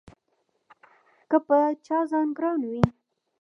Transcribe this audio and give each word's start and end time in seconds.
که 1.29 1.37
په 1.47 1.57
چا 1.85 1.99
ځان 2.11 2.27
ګران 2.37 2.61
وي 2.69 2.81